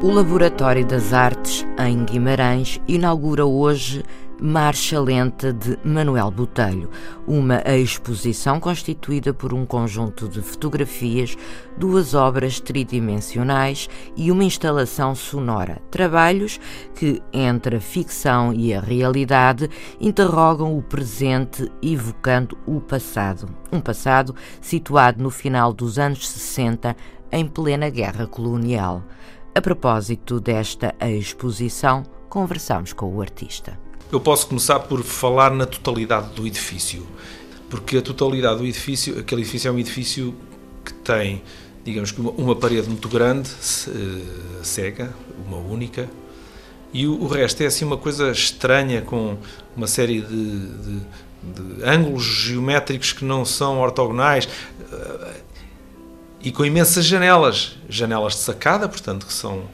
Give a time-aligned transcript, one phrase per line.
[0.00, 4.04] O Laboratório das Artes, em Guimarães, inaugura hoje
[4.40, 6.88] Marcha Lenta de Manuel Botelho,
[7.26, 11.36] uma exposição constituída por um conjunto de fotografias,
[11.76, 15.82] duas obras tridimensionais e uma instalação sonora.
[15.90, 16.60] Trabalhos
[16.94, 19.68] que, entre a ficção e a realidade,
[20.00, 23.48] interrogam o presente evocando o passado.
[23.72, 26.94] Um passado situado no final dos anos 60,
[27.32, 29.02] em plena guerra colonial.
[29.54, 33.78] A propósito desta exposição, conversamos com o artista.
[34.12, 37.06] Eu posso começar por falar na totalidade do edifício,
[37.68, 40.34] porque a totalidade do edifício, aquele edifício é um edifício
[40.84, 41.42] que tem,
[41.84, 45.12] digamos que uma, uma parede muito grande, uh, cega,
[45.46, 46.08] uma única,
[46.92, 49.36] e o, o, resto é assim uma coisa estranha com
[49.76, 51.00] uma série de, de,
[51.42, 54.48] de ângulos geométricos que não são ortogonais.
[56.40, 59.68] E com imensas janelas, janelas de sacada, portanto, que são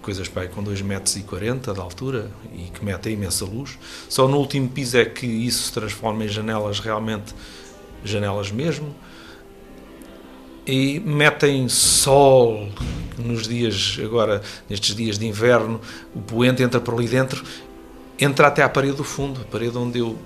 [0.00, 3.76] coisas pai, com 2,40 metros e 40 de altura e que metem imensa luz.
[4.08, 7.34] Só no último piso é que isso se transforma em janelas realmente,
[8.04, 8.94] janelas mesmo.
[10.64, 12.68] E metem sol
[13.18, 15.80] nos dias, agora, nestes dias de inverno,
[16.14, 17.42] o poente entra por ali dentro,
[18.18, 20.16] entra até à parede do fundo, a parede onde eu,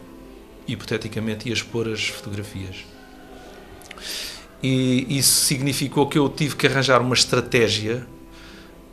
[0.67, 2.85] hipoteticamente, ia expor as fotografias
[4.63, 8.07] e isso significou que eu tive que arranjar uma estratégia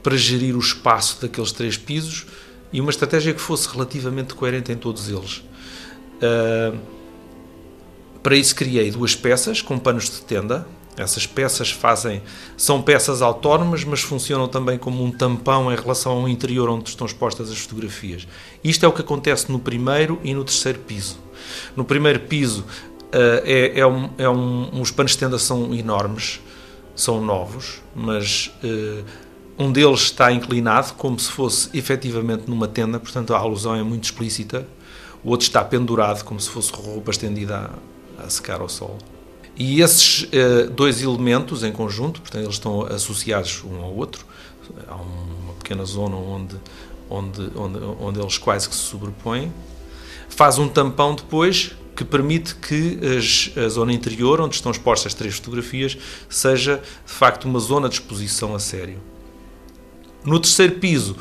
[0.04, 2.28] para gerir o espaço daqueles três pisos
[2.72, 5.38] e uma estratégia que fosse relativamente coerente em todos eles.
[6.18, 6.78] Uh,
[8.22, 10.68] para isso criei duas peças com panos de tenda.
[10.98, 12.22] Essas peças fazem
[12.56, 17.06] são peças autónomas, mas funcionam também como um tampão em relação ao interior onde estão
[17.06, 18.28] expostas as fotografias.
[18.64, 21.18] Isto é o que acontece no primeiro e no terceiro piso.
[21.76, 22.64] No primeiro piso
[23.44, 26.42] é, é, um, é um, os panos de tenda são enormes,
[26.96, 29.06] são novos, mas uh,
[29.58, 34.04] um deles está inclinado como se fosse efetivamente numa tenda, portanto a alusão é muito
[34.04, 34.68] explícita.
[35.24, 37.72] O outro está pendurado como se fosse roupa estendida
[38.20, 38.98] a, a secar ao sol.
[39.58, 44.26] E esses uh, dois elementos em conjunto, portanto eles estão associados um ao outro,
[44.88, 46.56] há uma pequena zona onde,
[47.10, 49.54] onde, onde, onde eles quase que se sobrepõem,
[50.28, 55.14] faz um tampão depois que permite que as, a zona interior, onde estão expostas as
[55.14, 55.98] três fotografias,
[56.30, 59.00] seja de facto uma zona de exposição a sério.
[60.24, 61.16] No terceiro piso,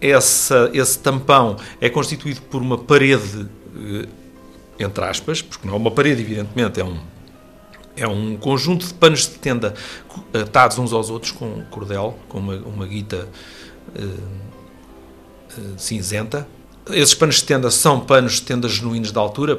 [0.00, 4.08] essa, esse tampão é constituído por uma parede, eh,
[4.78, 6.98] entre aspas, porque não é uma parede, evidentemente, é um,
[7.96, 9.74] é um conjunto de panos de tenda
[10.34, 13.28] atados uns aos outros com cordel, com uma, uma guita
[13.96, 14.02] uh,
[15.58, 16.46] uh, cinzenta,
[16.90, 19.58] esses panos de tenda são panos de tenda genuínos de altura,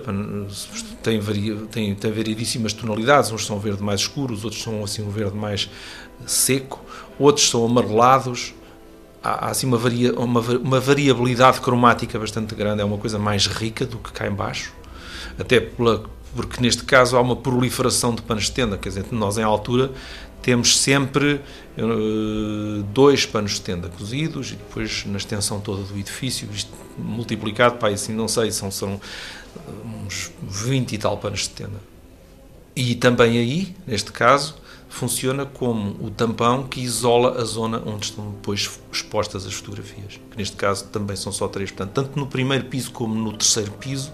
[1.02, 5.09] têm, vari, têm, têm variedíssimas tonalidades, uns são verde mais escuros, outros são assim um
[5.09, 5.69] verde mais
[6.28, 6.80] seco,
[7.18, 8.53] outros são amarelados,
[9.24, 13.47] há, há assim uma, varia, uma, uma, variabilidade cromática bastante grande, é uma coisa mais
[13.47, 14.72] rica do que cá embaixo,
[15.40, 16.03] até pela,
[16.36, 19.92] porque neste caso há uma proliferação de panos de tenda, quer dizer, nós em altura
[20.45, 21.41] temos sempre
[21.75, 27.78] uh, dois panos de tenda cozidos e depois na extensão toda do edifício, isto multiplicado,
[27.78, 29.01] pá, assim, não sei, são, são
[30.06, 31.81] uns 20 e tal panos de tenda.
[32.75, 34.57] E também aí, neste caso,
[34.88, 40.38] funciona como o tampão que isola a zona onde estão depois expostas as fotografias, que
[40.38, 41.72] neste caso também são só três.
[41.72, 44.13] Portanto, tanto no primeiro piso como no terceiro piso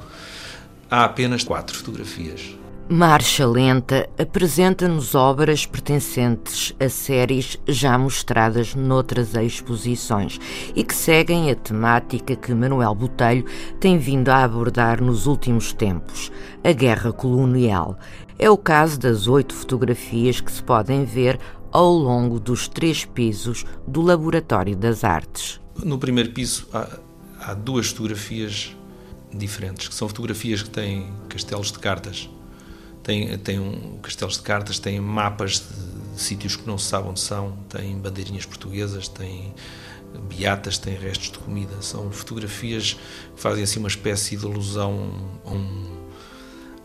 [0.90, 2.56] há apenas quatro fotografias.
[2.90, 10.40] Marcha Lenta apresenta-nos obras pertencentes a séries já mostradas noutras exposições
[10.76, 13.46] e que seguem a temática que Manuel Botelho
[13.80, 16.32] tem vindo a abordar nos últimos tempos,
[16.64, 17.98] a guerra colonial.
[18.38, 21.40] É o caso das oito fotografias que se podem ver
[21.72, 25.62] ao longo dos três pisos do Laboratório das Artes.
[25.82, 27.00] No primeiro piso há,
[27.40, 28.76] há duas fotografias
[29.34, 32.30] diferentes, que são fotografias que têm castelos de cartas
[33.12, 37.10] tem, tem um, castelos de cartas, tem mapas de, de sítios que não se sabe
[37.10, 39.54] onde são, tem bandeirinhas portuguesas, tem
[40.30, 41.82] beatas, tem restos de comida.
[41.82, 42.94] São fotografias
[43.36, 45.98] que fazem assim uma espécie de alusão a um,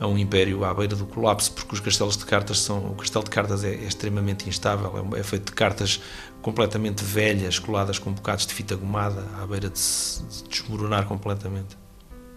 [0.01, 2.91] a um império à beira do colapso, porque os castelos de cartas são.
[2.91, 6.01] O castelo de cartas é, é extremamente instável, é, é, feito de cartas
[6.43, 11.77] completamente velhas, coladas com bocados de fita gomada, à beira de se de desmoronar completamente.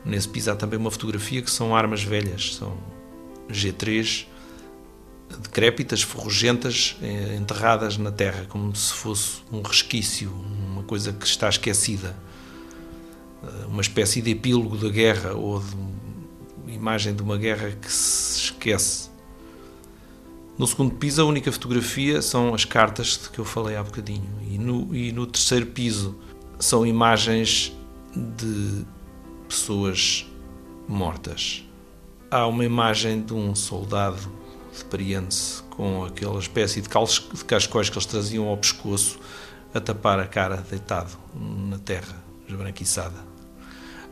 [0.05, 2.98] Nesse piso há também uma fotografia que são armas velhas, são
[3.49, 4.25] G3,
[5.41, 11.47] decrépitas, ferrugentas, eh, enterradas na terra, como se fosse um resquício, uma coisa que está
[11.49, 12.15] esquecida.
[13.43, 18.45] Eh, uma espécie de epílogo da guerra ou de imagem de uma guerra que se
[18.45, 19.09] esquece.
[20.57, 24.29] No segundo piso, a única fotografia são as cartas de que eu falei há bocadinho.
[24.49, 26.17] E no, e no terceiro piso,
[26.59, 27.71] são imagens
[28.13, 28.85] de
[29.47, 30.25] pessoas
[30.87, 31.63] mortas.
[32.31, 34.31] Há uma imagem de um soldado
[34.77, 39.19] de Pariense com aquela espécie de, de cascóis que eles traziam ao pescoço
[39.73, 42.15] a tapar a cara deitado na terra
[42.47, 43.15] esbranquiçada.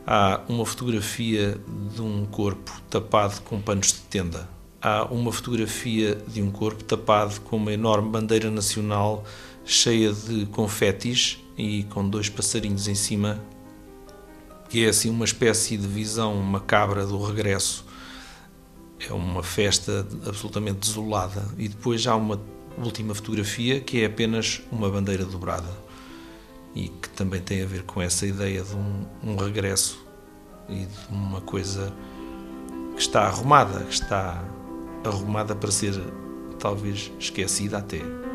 [0.04, 1.60] Há uma fotografia
[1.94, 4.48] de um corpo tapado com panos de tenda.
[4.82, 9.22] Há uma fotografia de um corpo tapado com uma enorme bandeira nacional
[9.64, 13.40] cheia de confetis e com dois passarinhos em cima,
[14.68, 17.86] que é assim uma espécie de visão macabra do regresso.
[18.98, 21.44] É uma festa absolutamente desolada.
[21.56, 22.40] E depois há uma
[22.78, 25.70] última fotografia que é apenas uma bandeira dobrada
[26.74, 30.04] e que também tem a ver com essa ideia de um, um regresso
[30.68, 31.92] e de uma coisa
[32.94, 34.44] que está arrumada, que está
[35.04, 35.94] arrumada para ser
[36.58, 38.27] talvez esquecida até.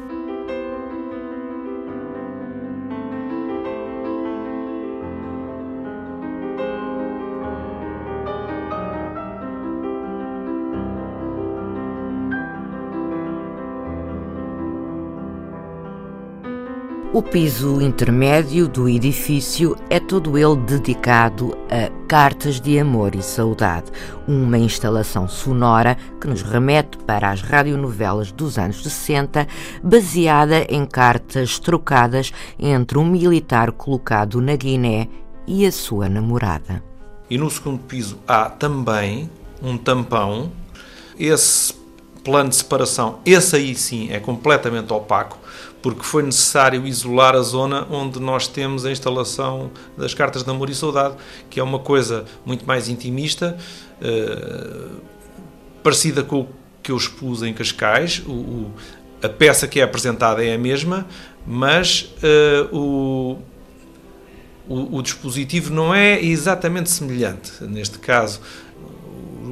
[17.13, 23.91] O piso intermédio do edifício é todo ele dedicado a Cartas de Amor e Saudade,
[24.27, 29.47] uma instalação sonora que nos remete para as radionovelas dos anos 60,
[29.83, 35.07] baseada em cartas trocadas entre um militar colocado na Guiné
[35.45, 36.83] e a sua namorada.
[37.29, 39.29] E no segundo piso há também
[39.61, 40.51] um tampão.
[41.19, 41.75] Esse
[42.23, 45.37] plano de separação, esse aí sim é completamente opaco,
[45.81, 50.69] porque foi necessário isolar a zona onde nós temos a instalação das cartas de amor
[50.69, 51.15] e saudade,
[51.49, 53.57] que é uma coisa muito mais intimista,
[54.01, 55.01] uh,
[55.83, 56.47] parecida com o
[56.81, 58.23] que eu expus em Cascais.
[58.25, 58.73] O, o,
[59.21, 61.05] a peça que é apresentada é a mesma,
[61.45, 62.13] mas
[62.71, 63.37] uh, o,
[64.67, 67.51] o, o, dispositivo não é exatamente semelhante.
[67.63, 68.39] Neste caso,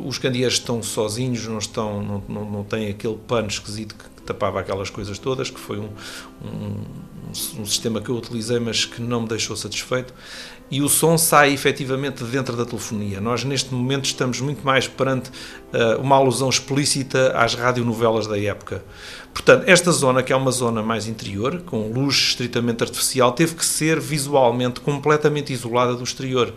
[0.06, 4.60] os candeeiros estão sozinhos, não, estão, não, não, não têm aquele pano esquisito que tapava
[4.60, 5.90] aquelas coisas todas, que foi um,
[6.44, 10.14] um, um, sistema que eu utilizei, mas que não me deixou satisfeito.
[10.70, 13.20] E o som sai efetivamente dentro da telefonia.
[13.20, 18.82] Nós, neste momento, estamos muito mais perante uh, uma alusão explícita às radionovelas da época.
[19.34, 23.66] Portanto, esta zona, que é uma zona mais interior, com luz estritamente artificial, teve que
[23.66, 26.54] ser visualmente completamente isolada do exterior.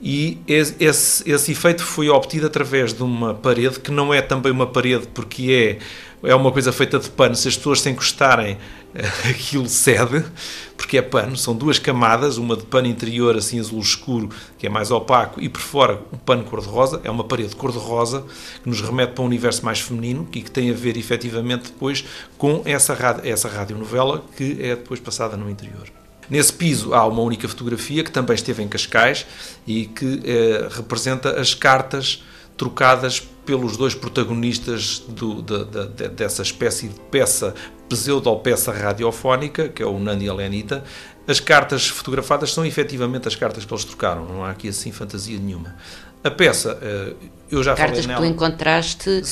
[0.00, 4.66] E esse, esse efeito foi obtido através de uma parede, que não é também uma
[4.66, 5.78] parede porque
[6.22, 7.34] é, é uma coisa feita de pano.
[7.34, 8.58] Se as pessoas se encostarem,
[9.28, 10.24] aquilo cede,
[10.76, 11.36] porque é pano.
[11.36, 14.28] São duas camadas, uma de pano interior, assim azul escuro,
[14.58, 17.00] que é mais opaco, e por fora um pano cor-de-rosa.
[17.02, 18.24] É uma parede cor-de-rosa
[18.62, 22.04] que nos remete para um universo mais feminino e que tem a ver efetivamente depois
[22.36, 25.90] com essa, essa radionovela que é depois passada no interior.
[26.28, 29.26] Nesse piso há uma única fotografia que também esteve em Cascais
[29.66, 32.22] e que eh, representa as cartas
[32.56, 37.54] trocadas pelos dois protagonistas do, da, da, dessa espécie de peça,
[37.88, 40.82] pseudo-peça radiofónica, que é o Nando e a Lenita.
[41.28, 45.38] As cartas fotografadas são efetivamente as cartas que eles trocaram, não há aqui assim fantasia
[45.38, 45.76] nenhuma.
[46.24, 47.12] A peça, eh,
[47.50, 48.20] eu já cartas falei nela.
[48.20, 49.22] Cartas que tu encontraste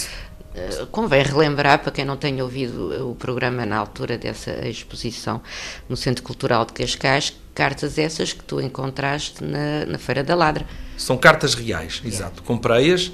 [0.54, 5.42] eh, convém relembrar, para quem não tenha ouvido o programa na altura dessa exposição
[5.88, 10.64] no Centro Cultural de Cascais, cartas essas que tu encontraste na, na Feira da Ladra.
[10.96, 12.08] São cartas reais, yeah.
[12.08, 12.42] exato.
[12.44, 13.10] Comprei-as,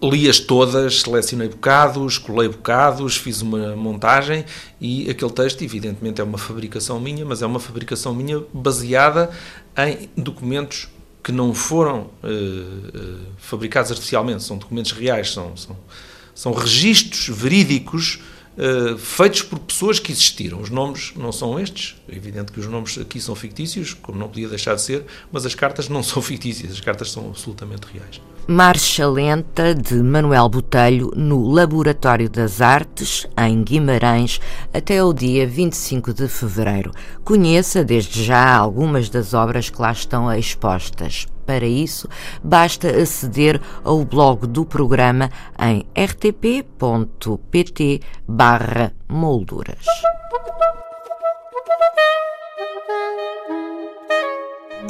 [0.00, 4.44] li-as todas, selecionei bocados, colei bocados, fiz uma montagem
[4.80, 9.30] e aquele texto, evidentemente, é uma fabricação minha, mas é uma fabricação minha baseada
[9.76, 10.88] em documentos
[11.24, 15.76] que não foram uh, uh, fabricados artificialmente, são documentos reais, são, são
[16.34, 18.20] são registros verídicos
[18.56, 20.60] uh, feitos por pessoas que existiram.
[20.60, 24.28] Os nomes não são estes, é evidente que os nomes aqui são fictícios, como não
[24.28, 28.20] podia deixar de ser, mas as cartas não são fictícias, as cartas são absolutamente reais.
[28.48, 34.40] Marcha Lenta de Manuel Botelho no Laboratório das Artes, em Guimarães,
[34.74, 36.90] até o dia 25 de fevereiro.
[37.22, 41.28] Conheça desde já algumas das obras que lá estão expostas.
[41.46, 42.08] Para isso,
[42.42, 48.00] basta aceder ao blog do programa em rtp.pt
[49.08, 49.84] molduras.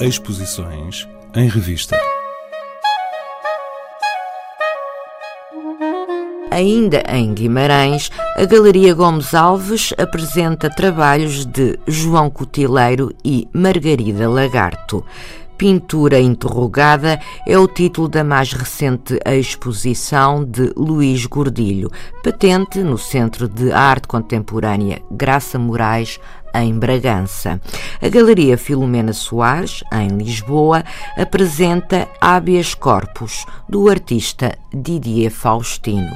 [0.00, 1.96] Exposições em revista.
[6.52, 15.02] Ainda em Guimarães, a Galeria Gomes Alves apresenta trabalhos de João Cotileiro e Margarida Lagarto.
[15.62, 21.88] Pintura Interrogada é o título da mais recente exposição de Luís Gordilho,
[22.20, 26.18] patente no Centro de Arte Contemporânea Graça Moraes,
[26.52, 27.60] em Bragança.
[28.02, 30.82] A Galeria Filomena Soares, em Lisboa,
[31.16, 36.10] apresenta Habeas Corpus, do artista Didier Faustino.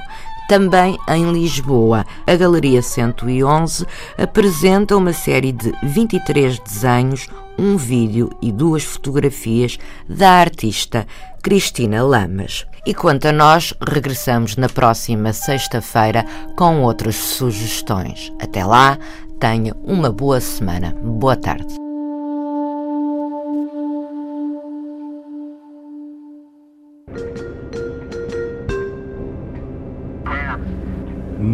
[0.49, 3.85] Também em Lisboa, a Galeria 111
[4.17, 11.07] apresenta uma série de 23 desenhos, um vídeo e duas fotografias da artista
[11.43, 12.65] Cristina Lamas.
[12.87, 16.25] E quanto a nós, regressamos na próxima sexta-feira
[16.57, 18.33] com outras sugestões.
[18.41, 18.97] Até lá,
[19.41, 20.95] tenha uma boa semana.
[21.03, 21.86] Boa tarde.